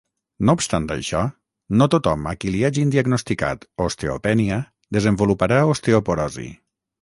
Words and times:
No 0.49 0.53
obstant 0.59 0.85
això, 0.93 1.19
no 1.81 1.87
tothom 1.95 2.25
a 2.31 2.33
qui 2.43 2.53
li 2.55 2.63
hagin 2.69 2.95
diagnosticat 2.95 3.69
osteopènia 3.89 4.59
desenvoluparà 4.99 5.61
osteoporosi. 5.75 6.49